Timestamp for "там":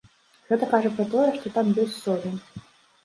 1.59-1.71